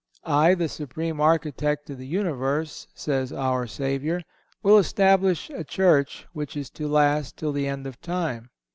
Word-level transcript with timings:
(176) 0.23 0.43
"I, 0.43 0.55
the 0.57 0.67
Supreme 0.67 1.21
Architect 1.21 1.87
of 1.91 1.99
the 1.99 2.07
universe," 2.07 2.87
says 2.95 3.31
our 3.31 3.67
Savior, 3.67 4.21
"will 4.63 4.79
establish 4.79 5.51
a 5.51 5.63
Church 5.63 6.25
which 6.33 6.57
is 6.57 6.71
to 6.71 6.87
last 6.87 7.37
till 7.37 7.51
the 7.51 7.67
end 7.67 7.85
of 7.85 8.01
time. 8.01 8.49